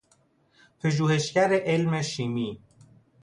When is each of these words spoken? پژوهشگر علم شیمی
پژوهشگر 0.79 1.53
علم 1.53 2.01
شیمی 2.01 2.61